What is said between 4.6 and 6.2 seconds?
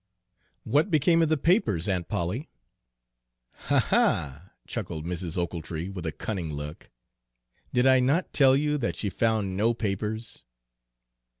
chuckled Mrs. Ochiltree with a